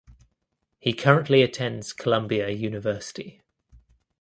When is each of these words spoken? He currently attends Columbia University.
He 0.79 0.93
currently 0.93 1.43
attends 1.43 1.93
Columbia 1.93 2.49
University. 2.49 3.43